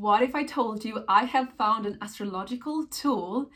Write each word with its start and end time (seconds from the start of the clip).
what 0.00 0.22
if 0.22 0.34
I 0.34 0.44
told 0.44 0.84
you 0.84 1.04
I 1.06 1.24
have 1.24 1.52
found 1.58 1.84
an 1.84 1.98
astrological 2.00 2.86
tool 2.86 3.50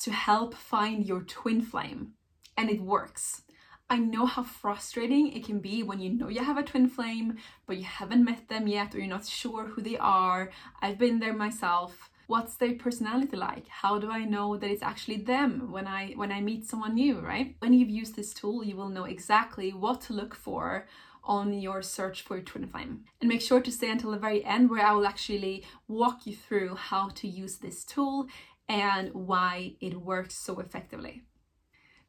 to 0.00 0.12
help 0.12 0.54
find 0.54 1.06
your 1.06 1.22
twin 1.22 1.62
flame? 1.62 2.12
And 2.56 2.68
it 2.68 2.80
works. 2.80 3.42
I 3.88 3.96
know 3.96 4.26
how 4.26 4.42
frustrating 4.42 5.32
it 5.32 5.46
can 5.46 5.60
be 5.60 5.82
when 5.82 5.98
you 5.98 6.10
know 6.10 6.28
you 6.28 6.44
have 6.44 6.58
a 6.58 6.62
twin 6.62 6.88
flame, 6.88 7.38
but 7.66 7.78
you 7.78 7.84
haven't 7.84 8.24
met 8.24 8.48
them 8.48 8.66
yet 8.66 8.94
or 8.94 8.98
you're 8.98 9.06
not 9.06 9.24
sure 9.24 9.64
who 9.64 9.80
they 9.80 9.96
are. 9.96 10.50
I've 10.82 10.98
been 10.98 11.20
there 11.20 11.32
myself. 11.32 12.10
What's 12.26 12.56
their 12.56 12.74
personality 12.74 13.38
like? 13.38 13.66
How 13.68 13.98
do 13.98 14.10
I 14.10 14.26
know 14.26 14.58
that 14.58 14.70
it's 14.70 14.82
actually 14.82 15.22
them 15.22 15.72
when 15.72 15.86
I 15.86 16.12
when 16.16 16.30
I 16.30 16.42
meet 16.42 16.66
someone 16.66 16.96
new, 16.96 17.20
right? 17.20 17.56
When 17.60 17.72
you've 17.72 17.88
used 17.88 18.14
this 18.14 18.34
tool, 18.34 18.62
you 18.62 18.76
will 18.76 18.90
know 18.90 19.04
exactly 19.04 19.72
what 19.72 20.02
to 20.02 20.12
look 20.12 20.34
for 20.34 20.86
on 21.28 21.52
your 21.52 21.82
search 21.82 22.22
for 22.22 22.36
your 22.36 22.44
twin 22.44 22.66
flame. 22.66 23.04
And 23.20 23.28
make 23.28 23.42
sure 23.42 23.60
to 23.60 23.70
stay 23.70 23.90
until 23.90 24.10
the 24.10 24.18
very 24.18 24.44
end 24.44 24.70
where 24.70 24.84
I 24.84 24.92
will 24.92 25.06
actually 25.06 25.64
walk 25.86 26.26
you 26.26 26.34
through 26.34 26.74
how 26.74 27.10
to 27.10 27.28
use 27.28 27.58
this 27.58 27.84
tool 27.84 28.26
and 28.68 29.12
why 29.12 29.74
it 29.80 30.00
works 30.00 30.34
so 30.34 30.58
effectively. 30.58 31.22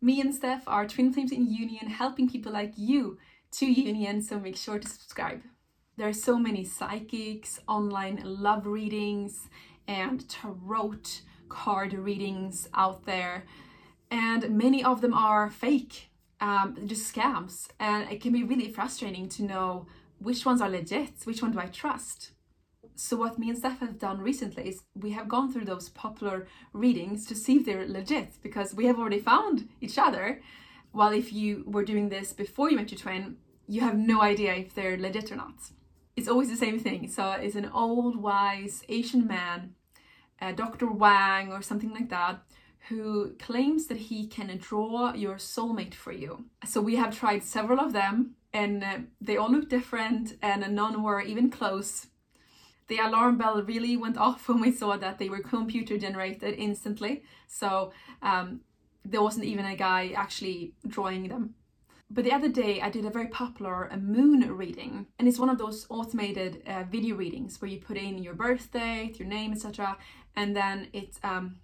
Me 0.02 0.21
and 0.21 0.34
Steph 0.34 0.63
are 0.67 0.88
twin 0.88 1.11
flames 1.11 1.31
in 1.31 1.45
union, 1.45 1.88
helping 1.88 2.30
people 2.30 2.53
like 2.53 2.73
you 2.77 3.17
to 3.52 3.66
union, 3.66 4.21
so 4.21 4.39
make 4.39 4.55
sure 4.55 4.80
to 4.80 4.88
subscribe. 4.88 5.41
There 5.97 6.08
are 6.08 6.13
so 6.13 6.39
many 6.39 6.63
psychics, 6.63 7.59
online 7.67 8.22
love 8.23 8.66
readings, 8.66 9.49
and 9.88 10.27
tarot 10.30 10.99
card 11.49 11.94
readings 11.94 12.70
out 12.73 13.05
there, 13.05 13.45
and 14.09 14.49
many 14.52 14.83
of 14.83 15.02
them 15.02 15.13
are 15.13 15.49
fake, 15.49 16.09
um, 16.41 16.77
just 16.85 17.13
scams, 17.13 17.67
and 17.79 18.09
it 18.11 18.21
can 18.21 18.31
be 18.31 18.43
really 18.43 18.71
frustrating 18.71 19.27
to 19.30 19.43
know 19.43 19.88
which 20.20 20.45
ones 20.45 20.61
are 20.61 20.70
legit, 20.70 21.11
which 21.25 21.41
one 21.41 21.52
do 21.52 21.59
I 21.59 21.66
trust. 21.67 22.31
So 22.95 23.16
what 23.16 23.39
me 23.39 23.49
and 23.49 23.57
Steph 23.57 23.80
have 23.80 23.97
done 23.97 24.20
recently 24.20 24.70
is 24.70 24.83
we 24.94 25.11
have 25.11 25.30
gone 25.30 25.52
through 25.52 25.66
those 25.66 25.89
popular 25.89 26.47
readings 26.73 27.25
to 27.27 27.35
see 27.35 27.55
if 27.58 27.66
they're 27.66 27.88
legit 27.88 28.33
because 28.44 28.73
we 28.73 28.86
have 28.88 28.99
already 28.99 29.19
found 29.19 29.69
each 29.80 29.97
other. 29.97 30.41
While 30.91 31.14
if 31.14 31.31
you 31.31 31.64
were 31.66 31.86
doing 31.86 32.09
this 32.09 32.33
before 32.33 32.69
you 32.69 32.75
met 32.75 32.92
your 32.92 32.99
twin, 32.99 33.38
you 33.67 33.81
have 33.81 33.97
no 33.97 34.21
idea 34.21 34.53
if 34.55 34.73
they're 34.73 34.97
legit 34.97 35.31
or 35.31 35.38
not. 35.38 35.55
It's 36.17 36.27
always 36.27 36.49
the 36.49 36.58
same 36.58 36.80
thing. 36.80 37.08
So 37.08 37.31
it's 37.31 37.55
an 37.55 37.69
old 37.73 38.21
wise 38.21 38.83
Asian 38.89 39.25
man, 39.25 39.75
uh, 40.42 40.52
Dr. 40.52 40.92
Wang 40.92 41.53
or 41.53 41.61
something 41.61 41.94
like 41.94 42.09
that, 42.09 42.42
who 42.88 43.35
claims 43.39 43.88
that 43.88 43.97
he 43.97 44.25
can 44.25 44.55
draw 44.58 45.13
your 45.13 45.35
soulmate 45.35 45.94
for 45.94 46.11
you. 46.11 46.45
So 46.66 46.81
we 46.81 46.95
have 46.95 47.17
tried 47.17 47.44
several 47.44 47.80
of 47.80 47.94
them 47.94 48.36
and 48.53 48.83
uh, 48.83 48.97
they 49.21 49.38
all 49.38 49.52
look 49.52 49.69
different 49.69 50.38
and 50.41 50.75
none 50.75 51.03
were 51.03 51.21
even 51.21 51.52
close 51.52 52.08
the 52.89 52.97
alarm 52.97 53.38
bell 53.38 53.61
really 53.63 53.95
went 53.95 54.17
off 54.17 54.47
when 54.49 54.59
we 54.59 54.71
saw 54.71 54.97
that 54.97 55.17
they 55.17 55.30
were 55.30 55.39
computer 55.39 55.97
generated 55.97 56.55
instantly. 56.58 57.23
So 57.47 57.94
um, 58.21 58.61
there 59.05 59.21
wasn't 59.21 59.45
even 59.45 59.66
a 59.66 59.77
guy 59.77 60.11
actually 60.16 60.73
drawing 60.86 61.30
them. 61.30 61.55
But 62.11 62.23
the 62.23 62.33
other 62.33 62.49
day, 62.49 62.81
I 62.81 62.89
did 62.89 63.05
a 63.05 63.11
very 63.11 63.27
popular 63.27 63.86
a 63.86 63.97
moon 63.97 64.52
reading, 64.58 65.05
and 65.19 65.27
it's 65.27 65.38
one 65.38 65.49
of 65.49 65.59
those 65.59 65.86
automated 65.89 66.64
uh, 66.66 66.83
video 66.89 67.16
readings 67.16 67.61
where 67.61 67.69
you 67.69 67.80
put 67.80 67.97
in 67.97 68.17
your 68.17 68.33
birth 68.33 68.71
date, 68.71 69.19
your 69.19 69.27
name, 69.27 69.52
etc., 69.52 69.95
and 70.36 70.55
then 70.55 70.88
it 70.91 71.19
um, 71.21 71.58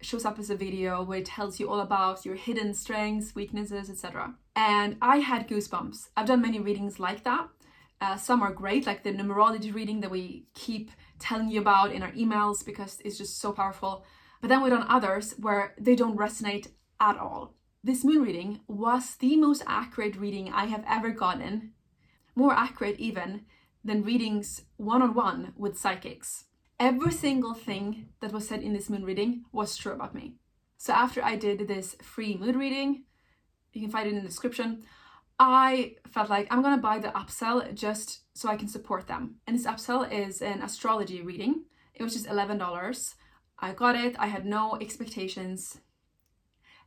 shows 0.00 0.24
up 0.24 0.38
as 0.38 0.50
a 0.50 0.56
video 0.56 1.02
where 1.02 1.18
it 1.18 1.26
tells 1.26 1.58
you 1.58 1.68
all 1.68 1.80
about 1.80 2.24
your 2.24 2.34
hidden 2.34 2.74
strengths, 2.74 3.34
weaknesses, 3.34 3.90
etc. 3.90 4.34
And 4.54 4.96
I 5.00 5.18
had 5.18 5.48
goosebumps. 5.48 6.08
I've 6.16 6.26
done 6.26 6.42
many 6.42 6.60
readings 6.60 7.00
like 7.00 7.24
that, 7.24 7.48
uh, 8.00 8.16
some 8.16 8.42
are 8.42 8.52
great, 8.52 8.86
like 8.86 9.02
the 9.02 9.12
numerology 9.12 9.74
reading 9.74 10.00
that 10.00 10.10
we 10.10 10.46
keep 10.54 10.90
telling 11.18 11.48
you 11.48 11.60
about 11.60 11.92
in 11.92 12.02
our 12.02 12.12
emails 12.12 12.64
because 12.64 13.00
it's 13.04 13.16
just 13.16 13.38
so 13.38 13.52
powerful. 13.52 14.04
But 14.40 14.48
then 14.48 14.62
we've 14.62 14.72
done 14.72 14.86
others 14.88 15.34
where 15.38 15.74
they 15.78 15.96
don't 15.96 16.18
resonate 16.18 16.68
at 17.00 17.16
all. 17.16 17.54
This 17.82 18.04
moon 18.04 18.22
reading 18.22 18.60
was 18.66 19.16
the 19.16 19.36
most 19.36 19.62
accurate 19.66 20.16
reading 20.16 20.52
I 20.52 20.66
have 20.66 20.84
ever 20.86 21.10
gotten, 21.10 21.72
more 22.34 22.52
accurate 22.52 22.98
even 22.98 23.46
than 23.82 24.02
readings 24.02 24.62
one 24.76 25.00
on 25.00 25.14
one 25.14 25.54
with 25.56 25.78
psychics. 25.78 26.44
Every 26.78 27.12
single 27.12 27.54
thing 27.54 28.08
that 28.20 28.32
was 28.32 28.46
said 28.46 28.62
in 28.62 28.74
this 28.74 28.90
moon 28.90 29.04
reading 29.04 29.44
was 29.50 29.76
true 29.76 29.92
about 29.92 30.14
me. 30.14 30.34
So 30.76 30.92
after 30.92 31.24
I 31.24 31.36
did 31.36 31.66
this 31.66 31.96
free 32.02 32.36
moon 32.36 32.58
reading, 32.58 33.04
you 33.72 33.80
can 33.80 33.90
find 33.90 34.06
it 34.06 34.10
in 34.10 34.16
the 34.16 34.28
description, 34.28 34.82
I 35.38 35.96
felt 36.10 36.28
like 36.28 36.48
I'm 36.50 36.62
gonna 36.62 36.76
buy 36.76 36.98
the 36.98 37.08
upsell 37.08 37.74
just 37.74 38.20
so 38.34 38.50
I 38.50 38.56
can 38.56 38.68
support 38.68 39.06
them. 39.06 39.36
And 39.46 39.56
this 39.56 39.66
upsell 39.66 40.10
is 40.10 40.42
an 40.42 40.60
astrology 40.62 41.22
reading. 41.22 41.64
It 41.94 42.02
was 42.02 42.12
just 42.12 42.26
$11. 42.26 43.14
I 43.58 43.72
got 43.72 43.96
it, 43.96 44.14
I 44.18 44.26
had 44.26 44.44
no 44.44 44.76
expectations. 44.78 45.80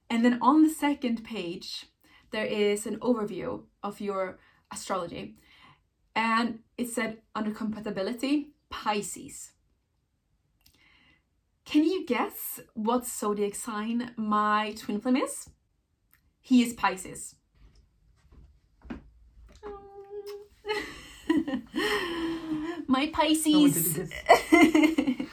And 0.08 0.24
then 0.24 0.38
on 0.40 0.64
the 0.64 0.70
second 0.70 1.24
page, 1.24 1.88
there 2.32 2.46
is 2.46 2.86
an 2.86 2.98
overview 3.00 3.64
of 3.82 4.00
your 4.00 4.40
astrology. 4.72 5.36
And 6.16 6.60
it 6.78 6.90
said 6.90 7.22
under 7.36 7.52
compatibility, 7.52 8.52
Pisces. 8.70 9.52
Can 11.70 11.84
you 11.84 12.04
guess 12.04 12.60
what 12.74 13.06
zodiac 13.06 13.54
sign 13.54 14.12
my 14.18 14.74
twin 14.76 15.00
flame 15.00 15.18
is? 15.18 15.52
He 16.42 16.64
is 16.64 16.74
Pisces. 16.74 17.36
My 22.88 23.12
Pisces. 23.14 24.00
okay. 24.52 25.28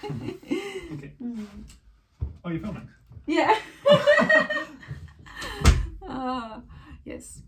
Oh, 2.45 2.51
you're 2.51 2.61
filming? 2.61 2.91
Yeah. 3.27 3.59
uh, 6.07 6.61
yes. 7.07 7.41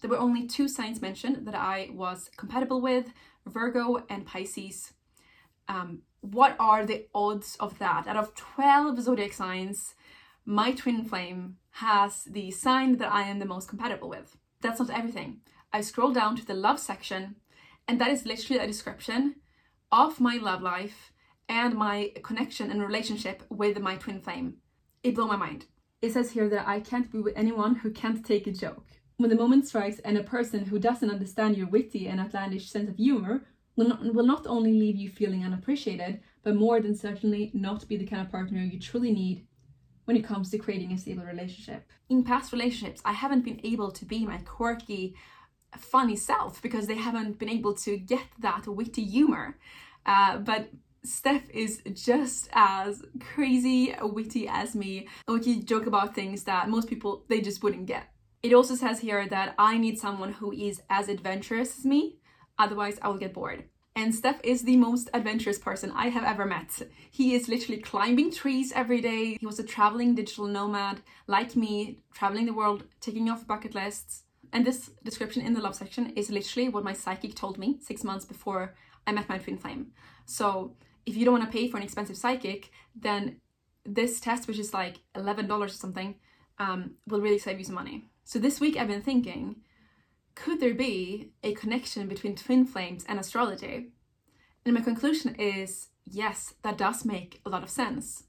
There 0.00 0.08
were 0.08 0.18
only 0.18 0.46
two 0.46 0.68
signs 0.68 1.02
mentioned 1.02 1.44
that 1.44 1.56
I 1.56 1.90
was 1.92 2.30
compatible 2.36 2.80
with 2.80 3.06
Virgo 3.46 4.04
and 4.08 4.24
Pisces. 4.24 4.92
Um, 5.68 6.02
what 6.22 6.56
are 6.58 6.86
the 6.86 7.06
odds 7.14 7.56
of 7.60 7.78
that? 7.78 8.06
Out 8.06 8.16
of 8.16 8.34
12 8.34 9.02
zodiac 9.02 9.32
signs, 9.32 9.94
my 10.46 10.72
twin 10.72 11.04
flame 11.04 11.56
has 11.72 12.24
the 12.24 12.50
sign 12.50 12.96
that 12.98 13.12
I 13.12 13.22
am 13.22 13.38
the 13.38 13.44
most 13.44 13.68
compatible 13.68 14.08
with. 14.08 14.36
That's 14.60 14.80
not 14.80 14.90
everything. 14.90 15.40
I 15.72 15.80
scroll 15.80 16.12
down 16.12 16.36
to 16.36 16.46
the 16.46 16.54
love 16.54 16.78
section, 16.78 17.36
and 17.88 18.00
that 18.00 18.10
is 18.10 18.24
literally 18.24 18.62
a 18.62 18.66
description 18.66 19.36
of 19.90 20.20
my 20.20 20.36
love 20.36 20.62
life 20.62 21.12
and 21.48 21.74
my 21.74 22.12
connection 22.22 22.70
and 22.70 22.80
relationship 22.80 23.42
with 23.50 23.78
my 23.80 23.96
twin 23.96 24.20
flame. 24.20 24.58
It 25.02 25.16
blew 25.16 25.26
my 25.26 25.36
mind. 25.36 25.66
It 26.00 26.12
says 26.12 26.30
here 26.30 26.48
that 26.48 26.68
I 26.68 26.80
can't 26.80 27.10
be 27.10 27.18
with 27.18 27.36
anyone 27.36 27.76
who 27.76 27.90
can't 27.90 28.24
take 28.24 28.46
a 28.46 28.52
joke. 28.52 28.84
When 29.16 29.30
the 29.30 29.36
moment 29.36 29.66
strikes 29.66 29.98
and 30.00 30.16
a 30.16 30.22
person 30.22 30.66
who 30.66 30.78
doesn't 30.78 31.10
understand 31.10 31.56
your 31.56 31.68
witty 31.68 32.06
and 32.06 32.20
outlandish 32.20 32.70
sense 32.70 32.88
of 32.88 32.96
humor 32.96 33.44
will 33.76 33.88
not, 33.88 34.14
will 34.14 34.26
not 34.26 34.46
only 34.46 34.72
leave 34.72 34.96
you 34.96 35.08
feeling 35.08 35.44
unappreciated, 35.44 36.20
but 36.42 36.56
more 36.56 36.80
than 36.80 36.94
certainly 36.94 37.50
not 37.54 37.86
be 37.88 37.96
the 37.96 38.06
kind 38.06 38.22
of 38.22 38.30
partner 38.30 38.60
you 38.60 38.78
truly 38.78 39.12
need 39.12 39.46
when 40.04 40.16
it 40.16 40.24
comes 40.24 40.50
to 40.50 40.58
creating 40.58 40.92
a 40.92 40.98
stable 40.98 41.24
relationship. 41.24 41.88
In 42.08 42.24
past 42.24 42.52
relationships, 42.52 43.00
I 43.04 43.12
haven't 43.12 43.44
been 43.44 43.60
able 43.64 43.90
to 43.92 44.04
be 44.04 44.24
my 44.24 44.38
quirky, 44.38 45.14
funny 45.76 46.16
self 46.16 46.60
because 46.60 46.86
they 46.86 46.96
haven't 46.96 47.38
been 47.38 47.48
able 47.48 47.74
to 47.74 47.96
get 47.96 48.26
that 48.40 48.66
witty 48.66 49.04
humor. 49.04 49.58
Uh, 50.04 50.38
but 50.38 50.70
Steph 51.04 51.48
is 51.50 51.82
just 51.94 52.48
as 52.52 53.02
crazy 53.20 53.94
witty 54.02 54.46
as 54.48 54.74
me, 54.74 55.08
and 55.26 55.44
we 55.44 55.60
joke 55.62 55.86
about 55.86 56.14
things 56.14 56.44
that 56.44 56.68
most 56.68 56.88
people 56.88 57.24
they 57.28 57.40
just 57.40 57.62
wouldn't 57.62 57.86
get. 57.86 58.04
It 58.42 58.52
also 58.52 58.74
says 58.74 59.00
here 59.00 59.28
that 59.28 59.54
I 59.58 59.78
need 59.78 59.98
someone 59.98 60.32
who 60.32 60.52
is 60.52 60.82
as 60.90 61.08
adventurous 61.08 61.78
as 61.78 61.84
me, 61.84 62.18
otherwise 62.62 62.98
I 63.02 63.08
will 63.08 63.18
get 63.18 63.34
bored. 63.34 63.64
And 63.94 64.14
Steph 64.14 64.40
is 64.42 64.62
the 64.62 64.76
most 64.76 65.10
adventurous 65.12 65.58
person 65.58 65.92
I 65.94 66.08
have 66.08 66.24
ever 66.24 66.46
met. 66.46 66.80
He 67.10 67.34
is 67.34 67.48
literally 67.48 67.80
climbing 67.80 68.32
trees 68.32 68.72
every 68.74 69.02
day. 69.02 69.36
He 69.38 69.46
was 69.46 69.58
a 69.58 69.64
traveling 69.64 70.14
digital 70.14 70.46
nomad 70.46 71.02
like 71.26 71.54
me, 71.56 71.98
traveling 72.14 72.46
the 72.46 72.54
world, 72.54 72.84
ticking 73.00 73.28
off 73.28 73.46
bucket 73.46 73.74
lists. 73.74 74.22
And 74.54 74.64
this 74.64 74.90
description 75.04 75.42
in 75.42 75.52
the 75.52 75.60
love 75.60 75.74
section 75.74 76.12
is 76.16 76.30
literally 76.30 76.70
what 76.70 76.84
my 76.84 76.94
psychic 76.94 77.34
told 77.34 77.58
me 77.58 77.78
six 77.82 78.02
months 78.02 78.24
before 78.24 78.74
I 79.06 79.12
met 79.12 79.28
my 79.28 79.38
twin 79.38 79.58
flame. 79.58 79.92
So 80.24 80.74
if 81.04 81.16
you 81.16 81.24
don't 81.24 81.38
want 81.38 81.44
to 81.44 81.58
pay 81.58 81.68
for 81.68 81.76
an 81.76 81.82
expensive 81.82 82.16
psychic, 82.16 82.70
then 82.94 83.40
this 83.84 84.20
test, 84.20 84.48
which 84.48 84.58
is 84.58 84.72
like 84.72 85.00
$11 85.14 85.50
or 85.50 85.68
something, 85.68 86.14
um, 86.58 86.92
will 87.08 87.20
really 87.20 87.38
save 87.38 87.58
you 87.58 87.64
some 87.64 87.74
money. 87.74 88.08
So 88.24 88.38
this 88.38 88.60
week 88.60 88.76
I've 88.76 88.88
been 88.88 89.02
thinking, 89.02 89.56
could 90.34 90.60
there 90.60 90.74
be 90.74 91.32
a 91.42 91.54
connection 91.54 92.08
between 92.08 92.36
twin 92.36 92.64
flames 92.64 93.04
and 93.08 93.18
astrology? 93.18 93.88
And 94.64 94.74
my 94.74 94.80
conclusion 94.80 95.34
is 95.36 95.88
yes, 96.04 96.54
that 96.62 96.78
does 96.78 97.04
make 97.04 97.40
a 97.44 97.50
lot 97.50 97.62
of 97.62 97.70
sense. 97.70 98.24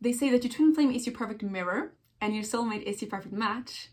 They 0.00 0.12
say 0.12 0.30
that 0.30 0.44
your 0.44 0.52
twin 0.52 0.74
flame 0.74 0.92
is 0.92 1.06
your 1.06 1.14
perfect 1.14 1.42
mirror 1.42 1.92
and 2.20 2.34
your 2.34 2.44
soulmate 2.44 2.82
is 2.82 3.02
your 3.02 3.10
perfect 3.10 3.34
match. 3.34 3.88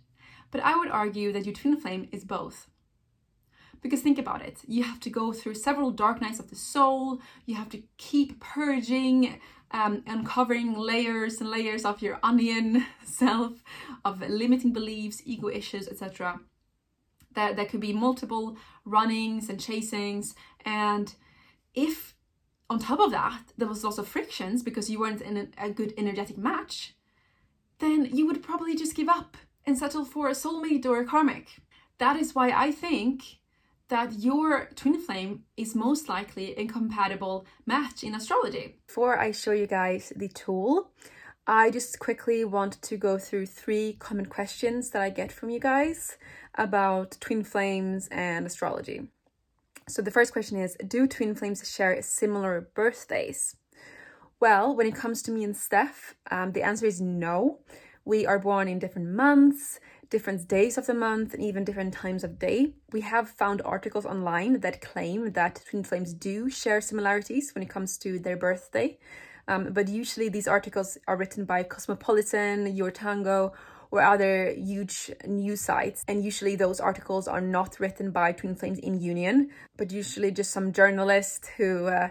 But 0.52 0.62
I 0.62 0.78
would 0.78 0.90
argue 0.90 1.32
that 1.34 1.46
your 1.46 1.54
twin 1.54 1.78
flame 1.78 2.08
is 2.12 2.24
both. 2.24 2.70
Because 3.82 4.02
think 4.02 4.18
about 4.18 4.42
it, 4.42 4.62
you 4.68 4.84
have 4.84 5.00
to 5.02 5.10
go 5.10 5.32
through 5.32 5.54
several 5.54 5.92
dark 5.92 6.20
nights 6.20 6.40
of 6.40 6.50
the 6.50 6.56
soul, 6.56 7.22
you 7.46 7.56
have 7.56 7.70
to 7.70 7.84
keep 7.98 8.40
purging, 8.40 9.40
um, 9.72 10.04
uncovering 10.08 10.74
layers 10.74 11.40
and 11.40 11.50
layers 11.50 11.86
of 11.86 12.02
your 12.02 12.20
onion 12.24 12.86
self, 13.04 13.64
of 14.04 14.22
limiting 14.22 14.74
beliefs, 14.74 15.22
ego 15.26 15.50
issues, 15.50 15.88
etc. 15.88 16.40
There, 17.38 17.54
there 17.54 17.66
could 17.66 17.80
be 17.80 17.94
multiple 17.94 18.58
runnings 18.84 19.48
and 19.48 19.60
chasings, 19.60 20.34
and 20.66 21.14
if 21.76 22.16
on 22.68 22.80
top 22.80 23.00
of 23.00 23.12
that 23.12 23.44
there 23.60 23.68
was 23.68 23.84
lots 23.84 24.00
of 24.00 24.08
frictions 24.08 24.64
because 24.64 24.90
you 24.90 25.00
weren't 25.00 25.22
in 25.22 25.54
a, 25.56 25.70
good 25.70 25.94
energetic 25.98 26.36
match, 26.36 26.96
then 27.78 28.10
you 28.12 28.26
would 28.26 28.42
probably 28.42 28.76
just 28.76 28.96
give 28.96 29.08
up 29.08 29.38
and 29.68 29.78
settle 29.78 30.04
for 30.04 30.30
a 30.30 30.32
soulmate 30.32 30.88
or 30.88 31.00
a 31.00 31.06
karmic. 31.06 31.60
That 32.00 32.16
is 32.18 32.34
why 32.34 32.50
I 32.50 32.72
think 32.72 33.22
that 33.90 34.14
your 34.14 34.70
twin 34.76 35.00
flame 35.00 35.44
is 35.56 35.76
most 35.76 36.10
likely 36.10 36.56
a 36.56 36.66
compatible 36.66 37.46
match 37.68 38.04
in 38.04 38.16
astrology. 38.16 38.80
Before 38.88 39.20
I 39.20 39.32
show 39.32 39.52
you 39.52 39.68
guys 39.68 40.12
the 40.16 40.28
tool, 40.30 40.92
I 41.50 41.72
just 41.72 42.00
quickly 42.00 42.44
want 42.44 42.82
to 42.82 42.98
go 42.98 43.18
through 43.18 43.46
three 43.46 43.94
common 43.94 44.26
questions 44.26 44.90
that 44.90 45.02
I 45.02 45.10
get 45.10 45.32
from 45.32 45.50
you 45.50 45.62
guys 45.62 46.18
about 46.56 47.16
twin 47.22 47.46
flames 47.46 48.10
and 48.12 48.46
astrology. 48.46 49.08
So 49.88 50.02
the 50.02 50.12
first 50.12 50.34
question 50.34 50.60
is 50.60 50.76
Do 50.86 51.08
twin 51.08 51.36
flames 51.36 51.72
share 51.72 52.02
similar 52.02 52.70
birthdays? 52.76 53.56
Well, 54.42 54.76
when 54.76 54.88
it 54.88 54.96
comes 54.96 55.22
to 55.22 55.32
me 55.32 55.46
and 55.46 55.56
Steph, 55.56 56.16
um, 56.30 56.52
the 56.52 56.64
answer 56.64 56.86
is 56.86 57.00
no. 57.00 57.60
We 58.04 58.26
are 58.26 58.40
born 58.40 58.68
in 58.68 58.78
different 58.78 59.08
months, 59.08 59.80
different 60.10 60.50
days 60.50 60.78
of 60.78 60.86
the 60.86 60.94
month, 60.94 61.34
and 61.34 61.42
even 61.42 61.64
different 61.64 61.94
times 61.94 62.26
of 62.26 62.40
day. 62.40 62.74
We 62.92 63.00
have 63.02 63.30
found 63.30 63.62
articles 63.62 64.06
online 64.06 64.60
that 64.60 64.82
claim 64.82 65.32
that 65.32 65.64
twin 65.70 65.86
flames 65.86 66.14
do 66.14 66.50
share 66.50 66.82
similarities 66.82 67.56
when 67.56 67.64
it 67.64 67.70
comes 67.70 67.98
to 68.00 68.20
their 68.20 68.36
birthday. 68.36 68.98
Um, 69.48 69.72
but 69.72 69.88
usually 69.88 70.30
these 70.30 70.48
articles 70.48 70.98
are 71.08 71.16
written 71.16 71.46
by 71.46 71.64
Cosmopolitan, 71.64 72.76
Your 72.76 72.92
Tango, 72.92 73.54
or 73.92 74.02
other 74.02 74.52
huge 74.52 75.12
news 75.26 75.62
sites. 75.62 76.04
And 76.08 76.24
usually 76.24 76.56
those 76.56 76.80
articles 76.80 77.28
are 77.28 77.40
not 77.40 77.80
written 77.80 78.12
by 78.12 78.34
twin 78.34 78.56
flames 78.56 78.80
in 78.80 79.00
union, 79.00 79.50
but 79.78 79.92
usually 79.92 80.32
just 80.32 80.52
some 80.52 80.74
journalist 80.74 81.50
who 81.58 81.88
uh, 81.88 82.10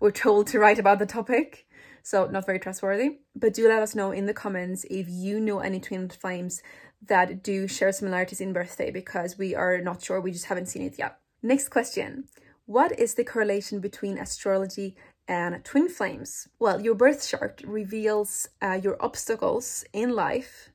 were 0.00 0.12
told 0.12 0.46
to 0.48 0.58
write 0.58 0.78
about 0.78 0.98
the 0.98 1.06
topic 1.06 1.66
so 2.08 2.26
not 2.26 2.46
very 2.46 2.58
trustworthy. 2.58 3.18
But 3.36 3.52
do 3.52 3.68
let 3.68 3.82
us 3.82 3.94
know 3.94 4.12
in 4.12 4.24
the 4.24 4.32
comments 4.32 4.86
if 4.90 5.06
you 5.08 5.38
know 5.38 5.58
any 5.58 5.78
twin 5.78 6.08
flames 6.08 6.62
that 7.06 7.42
do 7.42 7.68
share 7.68 7.92
similarities 7.92 8.40
in 8.40 8.54
birthday 8.54 8.90
because 8.90 9.36
we 9.36 9.54
are 9.54 9.78
not 9.82 10.02
sure, 10.02 10.18
we 10.20 10.32
just 10.32 10.46
haven't 10.46 10.66
seen 10.66 10.82
it 10.82 10.98
yet. 10.98 11.18
Next 11.42 11.68
question. 11.68 12.24
What 12.64 12.98
is 12.98 13.14
the 13.14 13.24
correlation 13.24 13.80
between 13.80 14.18
astrology 14.18 14.96
and 15.28 15.62
twin 15.64 15.88
flames? 15.88 16.48
Well, 16.58 16.80
your 16.80 16.94
birth 16.94 17.28
chart 17.28 17.62
reveals 17.64 18.48
uh, 18.60 18.80
your 18.82 18.96
obstacles 19.00 19.84
in 19.92 20.16
life, 20.16 20.70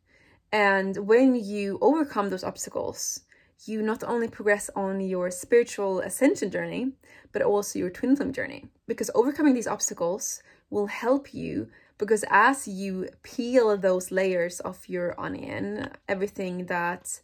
and 0.51 0.95
when 1.07 1.35
you 1.35 1.79
overcome 1.81 2.29
those 2.29 2.43
obstacles, 2.43 3.21
you 3.65 3.81
not 3.81 4.03
only 4.03 4.27
progress 4.27 4.69
on 4.75 5.01
your 5.01 5.31
spiritual 5.31 5.99
ascension 5.99 6.51
journey, 6.51 6.91
but 7.31 7.41
also 7.41 7.79
your 7.79 7.89
twin 7.89 8.15
flame 8.15 8.31
journey. 8.31 8.67
Because 8.87 9.09
overcoming 9.15 9.55
these 9.55 9.67
obstacles 9.67 10.43
will 10.69 10.87
help 10.87 11.33
you 11.33 11.69
because 11.97 12.25
as 12.29 12.67
you 12.67 13.07
peel 13.21 13.77
those 13.77 14.11
layers 14.11 14.59
of 14.61 14.89
your 14.89 15.19
onion, 15.19 15.89
everything 16.09 16.65
that 16.65 17.19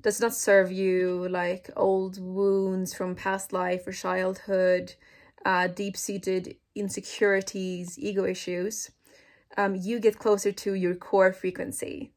does 0.00 0.20
not 0.20 0.34
serve 0.34 0.72
you, 0.72 1.28
like 1.28 1.70
old 1.76 2.20
wounds 2.20 2.94
from 2.94 3.14
past 3.14 3.52
life 3.52 3.86
or 3.86 3.92
childhood, 3.92 4.94
uh, 5.44 5.68
deep 5.68 5.96
seated 5.96 6.56
insecurities, 6.74 7.98
ego 7.98 8.24
issues, 8.24 8.90
um, 9.56 9.74
you 9.76 10.00
get 10.00 10.18
closer 10.18 10.52
to 10.52 10.74
your 10.74 10.94
core 10.94 11.32
frequency, 11.32 12.12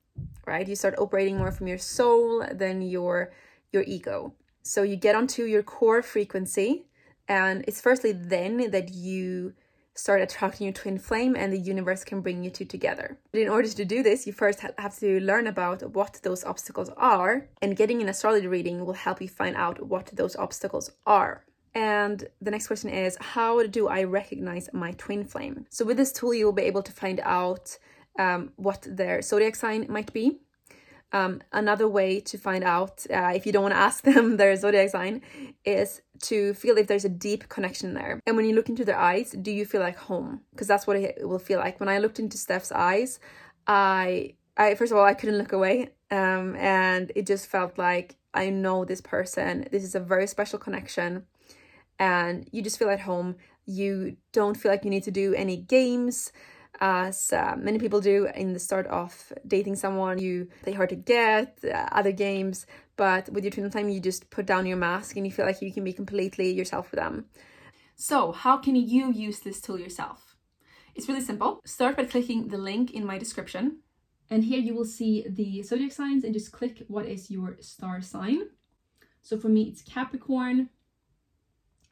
right? 0.46 0.68
You 0.68 0.76
start 0.76 0.96
operating 0.98 1.38
more 1.38 1.52
from 1.52 1.68
your 1.68 1.78
soul 1.78 2.46
than 2.52 2.82
your 2.82 3.32
your 3.72 3.84
ego. 3.88 4.34
So 4.62 4.84
you 4.84 4.96
get 4.96 5.16
onto 5.16 5.44
your 5.44 5.64
core 5.64 6.02
frequency, 6.02 6.86
and 7.28 7.64
it's 7.68 7.82
firstly 7.82 8.14
then 8.14 8.72
that 8.72 8.94
you 8.94 9.54
start 9.96 10.22
attracting 10.22 10.66
your 10.66 10.74
twin 10.74 11.00
flame 11.00 11.36
and 11.38 11.54
the 11.54 11.58
universe 11.58 12.04
can 12.04 12.20
bring 12.20 12.44
you 12.44 12.50
two 12.50 12.66
together. 12.66 13.18
But 13.32 13.42
in 13.42 13.48
order 13.50 13.70
to 13.70 13.86
do 13.86 14.04
this, 14.04 14.28
you 14.28 14.34
first 14.34 14.60
have 14.60 15.00
to 15.00 15.22
learn 15.22 15.48
about 15.48 15.94
what 15.94 16.20
those 16.22 16.44
obstacles 16.44 16.90
are, 16.98 17.48
and 17.62 17.78
getting 17.78 18.02
an 18.02 18.10
astrology 18.10 18.48
reading 18.48 18.86
will 18.86 18.94
help 18.94 19.22
you 19.22 19.30
find 19.30 19.56
out 19.56 19.88
what 19.88 20.12
those 20.14 20.36
obstacles 20.36 20.92
are. 21.06 21.46
And 21.76 22.26
the 22.42 22.52
next 22.52 22.68
question 22.68 22.90
is 22.90 23.18
How 23.20 23.68
do 23.68 23.88
I 23.88 24.04
recognize 24.04 24.70
my 24.74 24.94
twin 24.94 25.26
flame? 25.26 25.66
So, 25.70 25.86
with 25.86 25.98
this 25.98 26.14
tool, 26.14 26.34
you 26.34 26.46
will 26.46 26.54
be 26.54 26.64
able 26.64 26.82
to 26.84 26.92
find 26.92 27.20
out 27.20 27.78
um, 28.18 28.54
what 28.56 28.88
their 28.90 29.22
zodiac 29.22 29.56
sign 29.56 29.86
might 29.90 30.12
be. 30.14 30.40
Um, 31.12 31.42
another 31.52 31.88
way 31.88 32.20
to 32.22 32.38
find 32.38 32.64
out, 32.64 33.06
uh, 33.10 33.32
if 33.36 33.46
you 33.46 33.52
don't 33.52 33.64
want 33.64 33.74
to 33.74 33.80
ask 33.80 34.04
them 34.10 34.38
their 34.38 34.56
zodiac 34.56 34.90
sign, 34.90 35.22
is 35.66 36.02
to 36.24 36.54
feel 36.54 36.78
if 36.78 36.88
there's 36.88 37.06
a 37.06 37.10
deep 37.10 37.50
connection 37.50 37.94
there. 37.94 38.22
And 38.26 38.38
when 38.38 38.46
you 38.46 38.56
look 38.56 38.70
into 38.70 38.86
their 38.86 38.98
eyes, 38.98 39.32
do 39.32 39.52
you 39.52 39.66
feel 39.66 39.82
like 39.82 39.98
home? 39.98 40.42
Because 40.52 40.68
that's 40.68 40.88
what 40.88 40.98
it 40.98 41.28
will 41.28 41.40
feel 41.40 41.60
like. 41.60 41.80
When 41.80 41.90
I 41.90 42.00
looked 42.00 42.20
into 42.20 42.38
Steph's 42.38 42.72
eyes, 42.72 43.20
I, 43.68 44.36
I 44.58 44.76
first 44.76 44.92
of 44.92 44.98
all, 44.98 45.06
I 45.06 45.14
couldn't 45.14 45.38
look 45.38 45.52
away, 45.52 45.90
um, 46.10 46.56
and 46.56 47.12
it 47.16 47.28
just 47.28 47.48
felt 47.48 47.78
like 47.78 48.16
I 48.34 48.50
know 48.50 48.86
this 48.86 49.02
person. 49.02 49.68
This 49.72 49.84
is 49.84 49.96
a 49.96 50.00
very 50.00 50.28
special 50.28 50.60
connection, 50.60 51.26
and 52.00 52.48
you 52.52 52.62
just 52.62 52.78
feel 52.78 52.90
at 52.90 53.02
home. 53.02 53.36
You 53.66 54.18
don't 54.32 54.56
feel 54.56 54.72
like 54.72 54.84
you 54.84 54.90
need 54.90 55.04
to 55.04 55.12
do 55.12 55.34
any 55.34 55.58
games 55.58 56.32
as 56.82 57.32
uh, 57.32 57.56
many 57.58 57.80
people 57.80 58.02
do 58.02 58.28
in 58.36 58.54
the 58.54 58.60
start 58.60 58.86
of 58.88 59.34
dating 59.48 59.76
someone. 59.76 60.20
You 60.20 60.50
play 60.64 60.74
hard 60.74 60.90
to 60.90 60.96
get 60.96 61.58
uh, 61.64 61.88
other 61.92 62.12
games, 62.12 62.66
but 62.98 63.30
with 63.30 63.44
your 63.44 63.52
twin 63.52 63.72
flame, 63.72 63.90
you 63.90 64.00
just 64.00 64.30
put 64.30 64.46
down 64.46 64.66
your 64.66 64.78
mask 64.78 65.16
and 65.16 65.26
you 65.26 65.32
feel 65.32 65.46
like 65.46 65.62
you 65.62 65.72
can 65.72 65.84
be 65.84 65.94
completely 65.94 66.52
yourself 66.52 66.92
with 66.92 67.00
them. 67.00 67.26
So, 67.96 68.32
how 68.34 68.58
can 68.58 68.76
you 68.76 69.12
use 69.12 69.40
this 69.40 69.62
tool 69.62 69.80
yourself? 69.80 70.36
It's 70.96 71.08
really 71.08 71.22
simple. 71.22 71.62
Start 71.66 71.98
by 71.98 72.06
clicking 72.06 72.50
the 72.50 72.58
link 72.58 72.92
in 72.92 73.06
my 73.06 73.18
description. 73.18 73.80
And 74.30 74.44
here 74.44 74.60
you 74.60 74.74
will 74.74 74.86
see 74.86 75.26
the 75.30 75.62
zodiac 75.62 75.92
signs 75.92 76.24
and 76.24 76.34
just 76.34 76.52
click 76.52 76.84
what 76.88 77.06
is 77.06 77.30
your 77.30 77.58
star 77.62 78.02
sign. 78.02 78.50
So 79.22 79.38
for 79.38 79.50
me, 79.50 79.64
it's 79.64 79.82
Capricorn. 79.82 80.70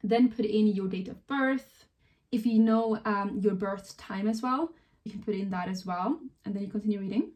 Then 0.04 0.30
put 0.30 0.46
in 0.46 0.68
your 0.68 0.88
date 0.88 1.08
of 1.08 1.26
birth. 1.28 1.86
If 2.32 2.46
you 2.46 2.60
know 2.60 3.00
um, 3.06 3.40
your 3.42 3.56
birth 3.56 3.96
time 3.98 4.28
as 4.28 4.42
well, 4.42 4.74
you 5.06 5.12
can 5.12 5.24
put 5.24 5.36
in 5.36 5.50
that 5.52 5.70
as 5.70 5.86
well. 5.86 6.20
And 6.46 6.54
then 6.54 6.64
you 6.64 6.70
continue 6.70 7.00
reading. 7.00 7.32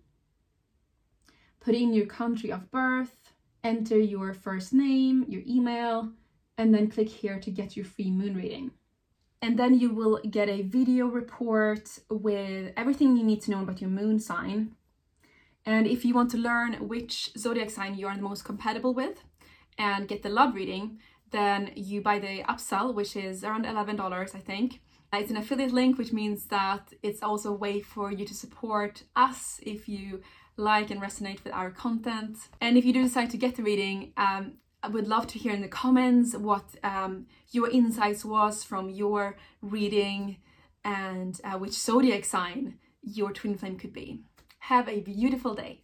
Put 1.59 1.75
in 1.75 1.93
your 1.93 2.05
country 2.05 2.51
of 2.51 2.71
birth, 2.71 3.33
enter 3.63 3.97
your 3.97 4.33
first 4.33 4.73
name, 4.73 5.25
your 5.27 5.41
email, 5.47 6.11
and 6.57 6.73
then 6.73 6.89
click 6.89 7.09
here 7.09 7.39
to 7.39 7.51
get 7.51 7.75
your 7.75 7.85
free 7.85 8.09
moon 8.09 8.35
reading. 8.35 8.71
And 9.41 9.57
then 9.59 9.77
you 9.79 9.93
will 9.93 10.19
get 10.29 10.49
a 10.49 10.63
video 10.63 11.05
report 11.05 11.99
with 12.09 12.73
everything 12.75 13.15
you 13.15 13.23
need 13.23 13.41
to 13.43 13.51
know 13.51 13.61
about 13.61 13.81
your 13.81 13.89
moon 13.89 14.19
sign. 14.19 14.75
And 15.65 15.85
if 15.85 16.05
you 16.05 16.13
want 16.13 16.31
to 16.31 16.37
learn 16.37 16.87
which 16.87 17.31
zodiac 17.37 17.69
sign 17.69 17.95
you 17.95 18.07
are 18.07 18.15
the 18.15 18.21
most 18.21 18.45
compatible 18.45 18.93
with 18.93 19.23
and 19.77 20.07
get 20.07 20.23
the 20.23 20.29
love 20.29 20.55
reading, 20.55 20.99
then 21.31 21.71
you 21.75 22.01
buy 22.01 22.19
the 22.19 22.43
upsell, 22.43 22.93
which 22.93 23.15
is 23.15 23.43
around 23.43 23.65
$11, 23.65 24.35
I 24.35 24.39
think. 24.39 24.81
It's 25.13 25.31
an 25.31 25.37
affiliate 25.37 25.71
link, 25.71 25.97
which 25.97 26.11
means 26.11 26.45
that 26.47 26.93
it's 27.01 27.23
also 27.23 27.49
a 27.49 27.57
way 27.57 27.79
for 27.79 28.11
you 28.11 28.25
to 28.25 28.33
support 28.33 29.03
us 29.15 29.59
if 29.63 29.87
you 29.87 30.21
like 30.57 30.91
and 30.91 31.01
resonate 31.01 31.43
with 31.43 31.53
our 31.53 31.71
content. 31.71 32.37
And 32.59 32.77
if 32.77 32.83
you 32.83 32.93
do 32.93 33.03
decide 33.03 33.29
to 33.31 33.37
get 33.37 33.55
the 33.55 33.63
reading, 33.63 34.13
um, 34.17 34.53
I 34.83 34.89
would 34.89 35.07
love 35.07 35.27
to 35.27 35.39
hear 35.39 35.53
in 35.53 35.61
the 35.61 35.67
comments 35.67 36.35
what 36.35 36.65
um, 36.83 37.27
your 37.51 37.69
insights 37.69 38.25
was 38.25 38.63
from 38.63 38.89
your 38.89 39.37
reading 39.61 40.37
and 40.83 41.39
uh, 41.43 41.57
which 41.57 41.73
zodiac 41.73 42.25
sign 42.25 42.77
your 43.01 43.31
twin 43.31 43.57
flame 43.57 43.77
could 43.77 43.93
be. 43.93 44.21
Have 44.59 44.89
a 44.89 44.99
beautiful 45.01 45.55
day. 45.55 45.83